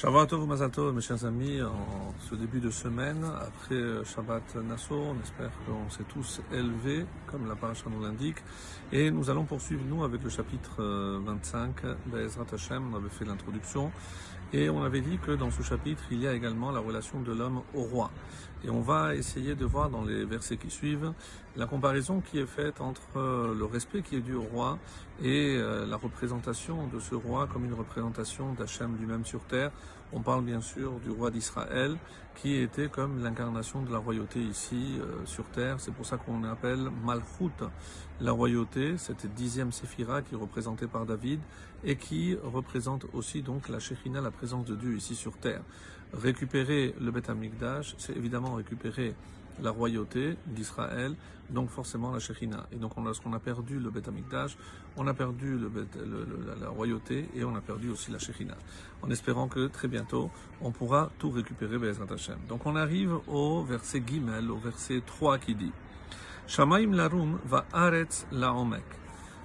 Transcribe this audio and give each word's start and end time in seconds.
Shabbat 0.00 0.28
Tov 0.28 0.94
mes 0.94 1.00
chers 1.00 1.24
amis, 1.24 1.60
en 1.60 2.14
ce 2.30 2.36
début 2.36 2.60
de 2.60 2.70
semaine, 2.70 3.24
après 3.24 4.04
Shabbat 4.04 4.54
Nassau, 4.54 4.94
on 4.94 5.20
espère 5.20 5.50
qu'on 5.66 5.90
s'est 5.90 6.04
tous 6.08 6.40
élevés, 6.52 7.04
comme 7.26 7.48
la 7.48 7.56
paracha 7.56 7.86
nous 7.90 8.00
l'indique, 8.00 8.36
et 8.92 9.10
nous 9.10 9.28
allons 9.28 9.42
poursuivre, 9.42 9.82
nous, 9.84 10.04
avec 10.04 10.22
le 10.22 10.30
chapitre 10.30 10.80
25 11.24 11.82
d'Ezrat 12.12 12.46
Hashem, 12.52 12.94
on 12.94 12.96
avait 12.96 13.08
fait 13.08 13.24
l'introduction, 13.24 13.90
et 14.52 14.70
on 14.70 14.84
avait 14.84 15.00
dit 15.00 15.18
que 15.18 15.32
dans 15.32 15.50
ce 15.50 15.62
chapitre, 15.62 16.04
il 16.12 16.20
y 16.20 16.28
a 16.28 16.32
également 16.32 16.70
la 16.70 16.78
relation 16.78 17.20
de 17.20 17.32
l'homme 17.32 17.62
au 17.74 17.82
roi. 17.82 18.12
Et 18.64 18.70
on 18.70 18.80
va 18.80 19.14
essayer 19.14 19.54
de 19.54 19.64
voir 19.64 19.88
dans 19.88 20.04
les 20.04 20.24
versets 20.24 20.56
qui 20.56 20.70
suivent 20.70 21.12
la 21.56 21.66
comparaison 21.66 22.20
qui 22.20 22.38
est 22.38 22.46
faite 22.46 22.80
entre 22.80 23.54
le 23.56 23.64
respect 23.64 24.02
qui 24.02 24.16
est 24.16 24.20
dû 24.20 24.34
au 24.34 24.42
roi 24.42 24.78
et 25.22 25.56
euh, 25.56 25.86
la 25.86 25.96
représentation 25.96 26.86
de 26.86 27.00
ce 27.00 27.14
roi 27.14 27.48
comme 27.52 27.64
une 27.64 27.74
représentation 27.74 28.52
d'Hachem 28.54 28.96
lui-même 28.98 29.24
sur 29.24 29.40
terre. 29.40 29.70
On 30.12 30.20
parle 30.20 30.42
bien 30.42 30.62
sûr 30.62 30.92
du 31.00 31.10
roi 31.10 31.30
d'Israël 31.30 31.96
qui 32.34 32.54
était 32.54 32.88
comme 32.88 33.22
l'incarnation 33.22 33.82
de 33.82 33.92
la 33.92 33.98
royauté 33.98 34.40
ici 34.40 34.98
euh, 35.00 35.26
sur 35.26 35.44
terre. 35.46 35.80
C'est 35.80 35.92
pour 35.92 36.06
ça 36.06 36.16
qu'on 36.16 36.44
appelle 36.44 36.88
Malchut 37.04 37.64
la 38.20 38.32
royauté, 38.32 38.96
cette 38.96 39.26
dixième 39.34 39.70
séphira 39.70 40.22
qui 40.22 40.34
est 40.34 40.38
représentée 40.38 40.86
par 40.86 41.04
David 41.04 41.40
et 41.84 41.96
qui 41.96 42.36
représente 42.42 43.06
aussi 43.12 43.42
donc 43.42 43.68
la 43.68 43.80
Shekhinah, 43.80 44.20
la 44.20 44.30
présence 44.30 44.64
de 44.64 44.76
Dieu 44.76 44.96
ici 44.96 45.14
sur 45.14 45.36
terre. 45.36 45.62
Récupérer 46.14 46.94
le 47.00 47.10
Beth 47.10 47.28
Amikdash, 47.28 47.94
c'est 47.98 48.16
évidemment 48.16 48.54
récupérer 48.54 49.14
la 49.62 49.70
royauté 49.70 50.36
d'Israël, 50.46 51.14
donc 51.50 51.70
forcément 51.70 52.12
la 52.12 52.18
Shekhinah. 52.18 52.66
Et 52.72 52.76
donc 52.76 52.92
lorsqu'on 53.02 53.32
a 53.32 53.38
perdu 53.38 53.78
le 53.78 53.90
Beth 53.90 54.08
Amikdash, 54.08 54.56
on 54.96 55.06
a 55.06 55.14
perdu 55.14 55.58
la, 56.60 56.68
royauté 56.68 57.28
et 57.34 57.44
on 57.44 57.54
a 57.54 57.60
perdu 57.60 57.90
aussi 57.90 58.10
la 58.10 58.18
Shekhinah. 58.18 58.56
En 59.02 59.10
espérant 59.10 59.48
que 59.48 59.66
très 59.68 59.88
bientôt, 59.88 60.30
on 60.60 60.70
pourra 60.70 61.10
tout 61.18 61.30
récupérer. 61.30 61.78
Donc 62.48 62.66
on 62.66 62.76
arrive 62.76 63.14
au 63.26 63.62
verset 63.62 64.02
Gimel, 64.06 64.50
au 64.50 64.58
verset 64.58 65.02
3 65.04 65.38
qui 65.38 65.54
dit 65.54 65.72
Shamaim 66.46 66.92
larum 66.94 67.38
va 67.44 67.66
aretz 67.72 68.26
laomek. 68.32 68.84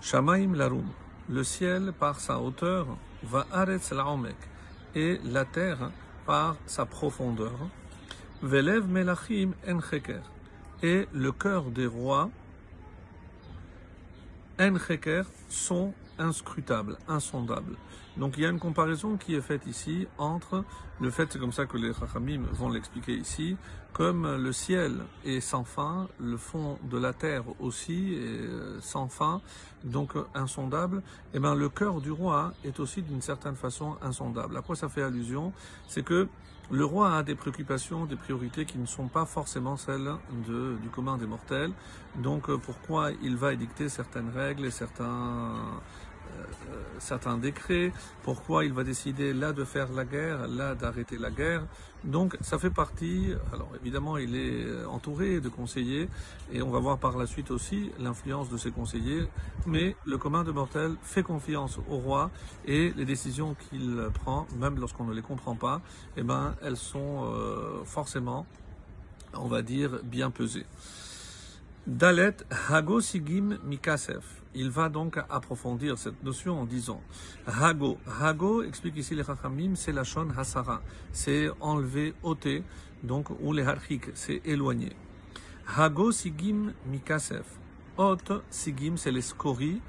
Shamaim 0.00 0.54
larum, 0.54 0.88
le 1.28 1.44
ciel 1.44 1.92
par 1.98 2.20
sa 2.20 2.40
hauteur 2.40 2.86
va 3.22 3.46
aretz 3.52 3.92
laomek 3.92 4.36
et 4.94 5.20
la 5.24 5.44
terre 5.44 5.90
par 6.26 6.56
sa 6.66 6.86
profondeur. 6.86 7.54
Velev 8.42 8.86
melachim 8.86 9.50
en 9.66 9.80
et 10.82 11.08
le 11.12 11.32
cœur 11.32 11.64
des 11.70 11.86
rois 11.86 12.30
en 14.60 14.76
sont 15.48 15.92
inscrutables, 16.18 16.96
insondables. 17.08 17.76
Donc 18.18 18.34
il 18.36 18.42
y 18.42 18.46
a 18.46 18.50
une 18.50 18.58
comparaison 18.58 19.16
qui 19.16 19.34
est 19.34 19.40
faite 19.40 19.66
ici 19.66 20.06
entre 20.18 20.64
le 21.00 21.10
fait, 21.10 21.32
c'est 21.32 21.38
comme 21.38 21.52
ça 21.52 21.66
que 21.66 21.76
les 21.76 21.92
Chachamim 21.94 22.42
vont 22.52 22.70
l'expliquer 22.70 23.12
ici, 23.12 23.56
comme 23.92 24.26
le 24.36 24.52
ciel 24.52 24.94
est 25.24 25.38
sans 25.38 25.62
fin, 25.62 26.08
le 26.18 26.36
fond 26.36 26.76
de 26.90 26.98
la 26.98 27.12
terre 27.12 27.44
aussi 27.60 28.14
est 28.14 28.80
sans 28.80 29.08
fin, 29.08 29.40
donc 29.84 30.14
insondable, 30.34 30.98
et 30.98 31.36
eh 31.36 31.38
bien 31.38 31.54
le 31.54 31.68
cœur 31.68 32.00
du 32.00 32.10
roi 32.10 32.52
est 32.64 32.80
aussi 32.80 33.02
d'une 33.02 33.22
certaine 33.22 33.54
façon 33.54 33.96
insondable. 34.02 34.56
À 34.56 34.62
quoi 34.62 34.74
ça 34.74 34.88
fait 34.88 35.02
allusion? 35.02 35.52
C'est 35.86 36.02
que 36.02 36.26
le 36.70 36.84
roi 36.84 37.16
a 37.16 37.22
des 37.22 37.34
préoccupations, 37.34 38.04
des 38.04 38.16
priorités 38.16 38.66
qui 38.66 38.78
ne 38.78 38.86
sont 38.86 39.08
pas 39.08 39.24
forcément 39.24 39.76
celles 39.76 40.10
du 40.46 40.88
commun 40.90 41.16
des 41.16 41.26
mortels. 41.26 41.70
Donc 42.16 42.54
pourquoi 42.56 43.10
il 43.22 43.36
va 43.36 43.54
édicter 43.54 43.88
certaines 43.88 44.28
règles 44.28 44.66
et 44.66 44.70
certains 44.70 45.54
certains 46.98 47.38
décrets, 47.38 47.92
pourquoi 48.22 48.64
il 48.64 48.72
va 48.72 48.84
décider 48.84 49.32
là 49.32 49.52
de 49.52 49.64
faire 49.64 49.92
la 49.92 50.04
guerre, 50.04 50.48
là 50.48 50.74
d'arrêter 50.74 51.18
la 51.18 51.30
guerre. 51.30 51.64
Donc 52.04 52.36
ça 52.40 52.58
fait 52.58 52.70
partie, 52.70 53.32
alors 53.52 53.70
évidemment 53.80 54.16
il 54.18 54.36
est 54.36 54.84
entouré 54.84 55.40
de 55.40 55.48
conseillers 55.48 56.08
et 56.52 56.62
on 56.62 56.70
va 56.70 56.78
voir 56.78 56.98
par 56.98 57.18
la 57.18 57.26
suite 57.26 57.50
aussi 57.50 57.90
l'influence 57.98 58.48
de 58.48 58.56
ces 58.56 58.70
conseillers, 58.70 59.26
mais 59.66 59.96
le 60.04 60.16
commun 60.16 60.44
de 60.44 60.52
mortels 60.52 60.94
fait 61.02 61.24
confiance 61.24 61.78
au 61.90 61.96
roi 61.96 62.30
et 62.66 62.92
les 62.96 63.04
décisions 63.04 63.56
qu'il 63.68 64.00
prend, 64.14 64.46
même 64.58 64.78
lorsqu'on 64.78 65.04
ne 65.04 65.14
les 65.14 65.22
comprend 65.22 65.56
pas, 65.56 65.80
eh 66.16 66.22
ben, 66.22 66.54
elles 66.62 66.76
sont 66.76 67.24
euh, 67.24 67.82
forcément, 67.84 68.46
on 69.34 69.48
va 69.48 69.62
dire, 69.62 69.98
bien 70.04 70.30
pesées. 70.30 70.66
Dalet 71.88 72.44
Hagosigim 72.50 73.56
Mikasef. 73.64 74.42
Il 74.54 74.68
va 74.68 74.90
donc 74.90 75.18
approfondir 75.30 75.96
cette 75.96 76.22
notion 76.22 76.60
en 76.60 76.66
disant 76.66 77.00
Hago. 77.46 77.96
Hago, 78.20 78.62
explique 78.62 78.98
ici 78.98 79.14
les 79.14 79.24
Chachamim, 79.24 79.74
c'est 79.74 79.92
la 79.92 80.04
Shon 80.04 80.28
Hasara. 80.36 80.82
C'est 81.12 81.48
enlever, 81.60 82.12
ôter, 82.22 82.62
donc, 83.02 83.30
ou 83.40 83.54
les 83.54 83.62
Harchik, 83.62 84.10
c'est 84.12 84.42
éloigner. 84.44 84.92
Hago 85.78 86.12
Sigim 86.12 86.74
Mikasef. 86.84 87.46
Ot 87.96 88.42
Sigim, 88.50 88.98
c'est 88.98 89.10
les 89.10 89.22
scories. 89.22 89.80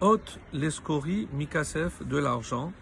Ot 0.00 0.38
les 0.54 0.70
scories 0.70 1.28
Mikasef 1.34 2.02
de 2.02 2.16
l'argent. 2.16 2.72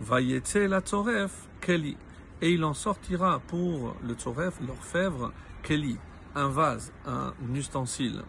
Vayetse 0.00 0.68
la 0.68 0.82
Tzoref 0.82 1.48
Keli. 1.60 1.96
Et 2.40 2.52
il 2.52 2.62
en 2.62 2.74
sortira 2.74 3.40
pour 3.48 3.96
le 4.06 4.14
Tzoref, 4.14 4.60
l'orfèvre, 4.60 5.32
Keli 5.64 5.98
un 6.34 6.48
vase, 6.48 6.92
un 7.06 7.32
ustensile. 7.54 8.22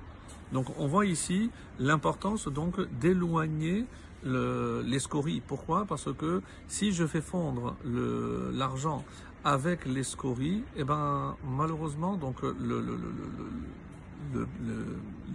Donc 0.52 0.68
on 0.78 0.88
voit 0.88 1.06
ici 1.06 1.50
l'importance 1.80 2.48
donc 2.48 2.80
d'éloigner 3.00 3.86
les 4.24 5.00
scories. 5.00 5.42
Pourquoi 5.46 5.86
Parce 5.86 6.12
que 6.14 6.42
si 6.68 6.92
je 6.92 7.06
fais 7.06 7.22
fondre 7.22 7.76
l'argent 8.54 9.04
avec 9.44 9.86
les 9.86 10.04
scories, 10.04 10.64
eh 10.76 10.84
ben 10.84 11.36
malheureusement 11.48 12.16
donc 12.16 12.42
le, 12.42 12.54
le, 12.60 12.82
le, 12.82 12.96
le, 14.34 14.48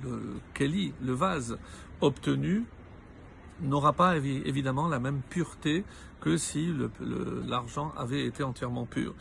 le, 0.02 0.20
Kelly, 0.54 0.92
le 1.00 1.12
vase 1.12 1.56
obtenu 2.00 2.64
n'aura 3.62 3.93
pas 3.93 4.16
évidemment 4.16 4.88
la 4.88 4.98
même 4.98 5.21
pureté 5.28 5.84
que 6.21 6.37
si 6.37 6.72
l'argent 7.47 7.93
avait 7.97 8.26
été 8.26 8.43
entièrement 8.43 8.87
pur. 8.87 9.15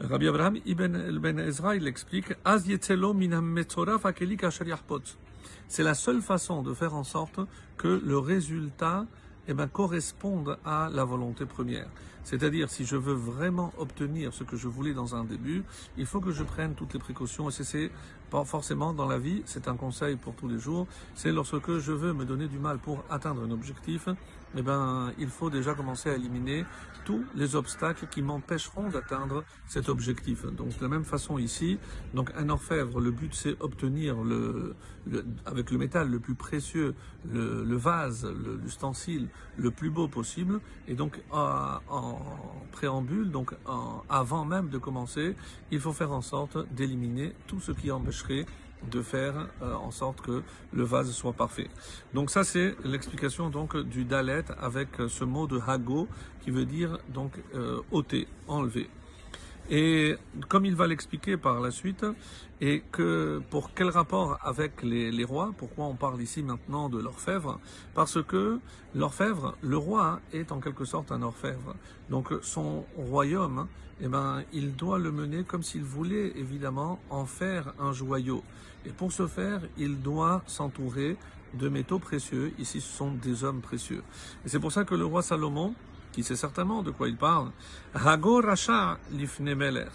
Rabbi 0.00 0.28
Abraham 0.28 0.58
Ibn 0.64 1.18
Ben 1.18 1.38
Ezra, 1.38 1.76
il 1.76 1.86
explique 1.86 2.32
C'est 5.68 5.82
la 5.82 5.94
seule 5.94 6.22
façon 6.22 6.62
de 6.62 6.74
faire 6.74 6.94
en 6.94 7.04
sorte 7.04 7.40
que 7.76 8.00
le 8.04 8.18
résultat 8.18 9.06
eh 9.48 9.54
ben, 9.54 9.66
corresponde 9.68 10.58
à 10.64 10.88
la 10.92 11.04
volonté 11.04 11.46
première. 11.46 11.88
C'est-à-dire, 12.24 12.70
si 12.70 12.86
je 12.86 12.96
veux 12.96 13.12
vraiment 13.12 13.72
obtenir 13.78 14.32
ce 14.32 14.44
que 14.44 14.56
je 14.56 14.66
voulais 14.66 14.94
dans 14.94 15.14
un 15.14 15.24
début, 15.24 15.62
il 15.98 16.06
faut 16.06 16.20
que 16.20 16.32
je 16.32 16.42
prenne 16.42 16.74
toutes 16.74 16.94
les 16.94 16.98
précautions. 16.98 17.50
Et 17.50 17.52
c'est 17.52 17.90
pas 18.30 18.44
forcément 18.44 18.94
dans 18.94 19.06
la 19.06 19.18
vie, 19.18 19.42
c'est 19.44 19.68
un 19.68 19.76
conseil 19.76 20.16
pour 20.16 20.34
tous 20.34 20.48
les 20.48 20.58
jours. 20.58 20.86
C'est 21.14 21.32
lorsque 21.32 21.78
je 21.78 21.92
veux 21.92 22.14
me 22.14 22.24
donner 22.24 22.48
du 22.48 22.58
mal 22.58 22.78
pour 22.78 23.04
atteindre 23.10 23.42
un 23.42 23.50
objectif, 23.50 24.08
eh 24.56 24.62
ben, 24.62 25.12
il 25.18 25.28
faut 25.28 25.50
déjà 25.50 25.74
commencer 25.74 26.10
à 26.10 26.14
éliminer 26.14 26.64
tous 27.04 27.24
les 27.34 27.54
obstacles 27.54 28.06
qui 28.06 28.22
m'empêcheront 28.22 28.88
d'atteindre 28.88 29.44
cet 29.66 29.88
objectif. 29.88 30.46
Donc, 30.46 30.76
de 30.76 30.82
la 30.82 30.88
même 30.88 31.04
façon 31.04 31.38
ici, 31.38 31.78
donc 32.14 32.30
un 32.36 32.48
orfèvre, 32.48 33.00
le 33.00 33.10
but 33.10 33.34
c'est 33.34 33.60
obtenir 33.60 34.22
le, 34.22 34.74
avec 35.44 35.70
le 35.70 35.78
métal 35.78 36.08
le 36.10 36.18
plus 36.18 36.34
précieux, 36.34 36.94
le, 37.30 37.64
le 37.64 37.76
vase, 37.76 38.26
l'ustensile 38.62 39.28
le, 39.58 39.70
plus 39.70 39.90
beau 39.90 40.08
possible. 40.08 40.60
Et 40.88 40.94
donc, 40.94 41.20
en, 41.30 42.18
préambule, 42.72 43.30
donc 43.30 43.54
avant 44.08 44.44
même 44.44 44.68
de 44.68 44.78
commencer, 44.78 45.36
il 45.70 45.80
faut 45.80 45.92
faire 45.92 46.12
en 46.12 46.22
sorte 46.22 46.56
d'éliminer 46.74 47.34
tout 47.46 47.60
ce 47.60 47.72
qui 47.72 47.90
empêcherait 47.90 48.46
de 48.90 49.02
faire 49.02 49.48
euh, 49.62 49.74
en 49.74 49.90
sorte 49.90 50.20
que 50.20 50.42
le 50.72 50.82
vase 50.82 51.10
soit 51.12 51.32
parfait. 51.32 51.68
Donc 52.12 52.30
ça 52.30 52.44
c'est 52.44 52.74
l'explication 52.84 53.50
donc 53.50 53.76
du 53.76 54.04
dalet 54.04 54.44
avec 54.58 54.88
ce 55.08 55.24
mot 55.24 55.46
de 55.46 55.60
hago 55.66 56.08
qui 56.42 56.50
veut 56.50 56.66
dire 56.66 56.98
donc 57.08 57.32
euh, 57.54 57.80
ôter, 57.90 58.28
enlever. 58.48 58.88
Et 59.70 60.16
comme 60.48 60.66
il 60.66 60.74
va 60.74 60.86
l'expliquer 60.86 61.36
par 61.36 61.60
la 61.60 61.70
suite, 61.70 62.04
et 62.60 62.82
que 62.92 63.42
pour 63.50 63.72
quel 63.74 63.88
rapport 63.88 64.38
avec 64.42 64.82
les, 64.82 65.24
rois, 65.24 65.52
pourquoi 65.56 65.86
on 65.86 65.94
parle 65.94 66.20
ici 66.20 66.42
maintenant 66.42 66.88
de 66.88 66.98
l'orfèvre? 66.98 67.60
Parce 67.94 68.22
que 68.22 68.60
l'orfèvre, 68.94 69.56
le 69.62 69.76
roi 69.76 70.20
est 70.32 70.52
en 70.52 70.60
quelque 70.60 70.84
sorte 70.84 71.12
un 71.12 71.22
orfèvre. 71.22 71.74
Donc 72.10 72.28
son 72.42 72.84
royaume, 72.96 73.66
eh 74.00 74.08
ben, 74.08 74.42
il 74.52 74.74
doit 74.74 74.98
le 74.98 75.10
mener 75.12 75.44
comme 75.44 75.62
s'il 75.62 75.84
voulait 75.84 76.32
évidemment 76.36 76.98
en 77.10 77.24
faire 77.24 77.72
un 77.78 77.92
joyau. 77.92 78.42
Et 78.86 78.90
pour 78.90 79.12
ce 79.12 79.26
faire, 79.26 79.62
il 79.78 80.02
doit 80.02 80.42
s'entourer 80.46 81.16
de 81.54 81.68
métaux 81.68 81.98
précieux. 81.98 82.52
Ici, 82.58 82.80
ce 82.80 82.96
sont 82.96 83.12
des 83.12 83.44
hommes 83.44 83.60
précieux. 83.60 84.02
Et 84.44 84.48
c'est 84.48 84.58
pour 84.58 84.72
ça 84.72 84.84
que 84.84 84.94
le 84.94 85.04
roi 85.04 85.22
Salomon, 85.22 85.74
qui 86.14 86.22
sait 86.22 86.36
certainement 86.36 86.82
de 86.82 86.92
quoi 86.92 87.08
il 87.08 87.16
parle. 87.16 87.50
Hago 87.94 88.40
Racha 88.40 88.98
Lifnemeler. 89.10 89.90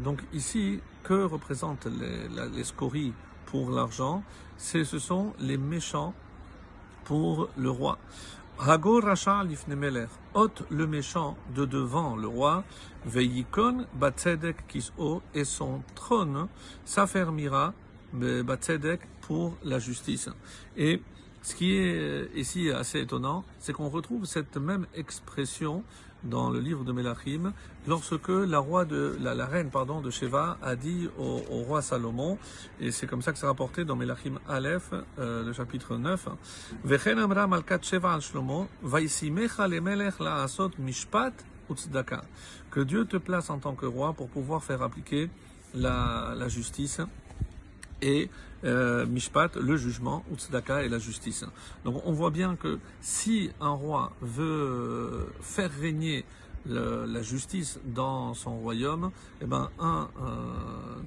Donc 0.00 0.20
ici, 0.32 0.80
que 1.04 1.22
représentent 1.24 1.86
les, 1.86 2.28
les 2.56 2.64
scories 2.64 3.12
pour 3.46 3.70
l'argent? 3.70 4.24
Ce 4.58 4.84
sont 4.84 5.32
les 5.38 5.56
méchants 5.56 6.12
pour 7.04 7.48
le 7.56 7.70
roi. 7.70 7.98
Hagor 8.62 9.04
Racha 9.04 9.42
lifnemelech, 9.42 10.10
ôte 10.34 10.64
le 10.70 10.86
méchant 10.86 11.34
de 11.54 11.64
devant 11.64 12.14
le 12.14 12.28
roi, 12.28 12.62
veikon 13.06 13.86
batzedek 13.94 14.66
kis'o, 14.68 15.22
et 15.34 15.44
son 15.44 15.82
trône 15.94 16.46
s'affermira 16.84 17.72
batzedek 18.12 19.00
pour 19.22 19.56
la 19.64 19.78
justice. 19.78 20.28
Et 20.76 21.00
ce 21.42 21.54
qui 21.54 21.72
est 21.72 22.30
ici 22.34 22.70
assez 22.70 23.00
étonnant, 23.00 23.44
c'est 23.58 23.72
qu'on 23.72 23.88
retrouve 23.88 24.24
cette 24.26 24.56
même 24.56 24.86
expression 24.94 25.82
dans 26.24 26.50
le 26.50 26.60
livre 26.60 26.84
de 26.84 26.92
Melachim, 26.92 27.52
lorsque 27.86 28.28
la, 28.28 28.60
reine 28.60 29.70
de 30.02 30.10
Sheva 30.10 30.58
a 30.62 30.76
dit 30.76 31.08
au, 31.18 31.38
roi 31.62 31.82
Salomon, 31.82 32.38
et 32.80 32.90
c'est 32.90 33.06
comme 33.06 33.22
ça 33.22 33.32
que 33.32 33.38
c'est 33.38 33.46
rapporté 33.46 33.84
dans 33.84 33.96
Melachim 33.96 34.38
Aleph, 34.48 34.90
euh, 35.18 35.44
le 35.44 35.52
chapitre 35.52 35.96
9, 35.96 36.28
Vechen 36.84 37.18
amra 37.18 37.46
malkat 37.46 37.80
Sheva 37.82 38.12
al 38.12 38.20
Shlomo, 38.20 38.68
vaisimecha 38.82 39.66
lemelech 39.66 40.18
la'asot 40.18 40.72
mishpat 40.78 41.32
utzdaka. 41.70 42.24
Que 42.70 42.80
Dieu 42.80 43.04
te 43.04 43.16
place 43.16 43.50
en 43.50 43.58
tant 43.58 43.74
que 43.74 43.86
roi 43.86 44.12
pour 44.12 44.28
pouvoir 44.28 44.62
faire 44.62 44.82
appliquer 44.82 45.30
la 45.74 46.48
justice 46.48 47.00
et 48.02 48.30
euh, 48.64 49.06
Mishpat, 49.06 49.56
le 49.56 49.76
jugement, 49.76 50.24
Utzdaka 50.32 50.82
et 50.82 50.88
la 50.88 50.98
justice. 50.98 51.44
Donc 51.84 52.02
on 52.04 52.12
voit 52.12 52.30
bien 52.30 52.56
que 52.56 52.78
si 53.00 53.50
un 53.60 53.70
roi 53.70 54.12
veut 54.20 55.26
faire 55.40 55.70
régner 55.80 56.24
la 56.66 57.22
justice 57.22 57.80
dans 57.86 58.34
son 58.34 58.58
royaume, 58.58 59.12
eh 59.40 59.46
ben 59.46 59.70
un 59.78 60.08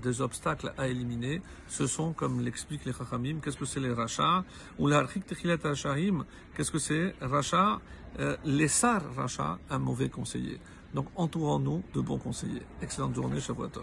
des 0.01 0.19
obstacles 0.19 0.74
à 0.80 0.88
éliminer, 0.88 1.44
ce 1.68 1.86
sont, 1.86 2.12
comme 2.12 2.42
l'expliquent 2.42 2.86
les 2.86 2.94
Chachamim, 2.94 3.38
qu'est-ce 3.40 3.57
que 3.57 3.66
c'est 3.66 3.80
les 3.80 3.94
rachas? 3.94 4.44
Ou 4.80 4.88
l'archik 4.88 5.28
techilat 5.28 5.75
shahim 5.75 6.25
qu'est-ce 6.56 6.72
que 6.72 6.80
c'est? 6.80 7.13
Rachat, 7.22 7.80
euh, 8.19 8.36
les 8.45 8.68
sar 8.68 9.04
un 9.69 9.80
mauvais 9.80 10.10
conseiller. 10.10 10.60
Donc 10.94 11.07
entourons-nous 11.16 11.84
de 11.94 12.01
bons 12.01 12.19
conseillers. 12.19 12.62
Excellente 12.81 13.16
journée, 13.16 13.40
Shavuot. 13.40 13.69